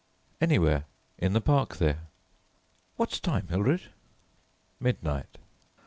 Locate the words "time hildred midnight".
3.21-5.37